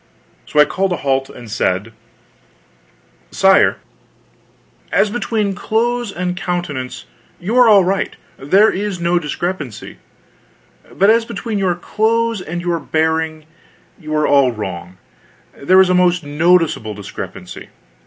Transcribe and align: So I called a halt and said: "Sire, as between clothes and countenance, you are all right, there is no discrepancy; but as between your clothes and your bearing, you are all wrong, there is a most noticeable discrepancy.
So 0.47 0.59
I 0.59 0.65
called 0.65 0.91
a 0.93 1.05
halt 1.05 1.29
and 1.29 1.51
said: 1.51 1.93
"Sire, 3.29 3.77
as 4.91 5.11
between 5.11 5.53
clothes 5.53 6.11
and 6.11 6.35
countenance, 6.35 7.05
you 7.39 7.55
are 7.55 7.69
all 7.69 7.83
right, 7.83 8.15
there 8.35 8.71
is 8.71 8.99
no 8.99 9.19
discrepancy; 9.19 9.97
but 10.91 11.11
as 11.11 11.23
between 11.23 11.59
your 11.59 11.75
clothes 11.75 12.41
and 12.41 12.61
your 12.61 12.79
bearing, 12.79 13.45
you 13.99 14.15
are 14.15 14.25
all 14.25 14.51
wrong, 14.51 14.97
there 15.55 15.79
is 15.79 15.89
a 15.91 15.93
most 15.93 16.23
noticeable 16.23 16.95
discrepancy. 16.95 17.69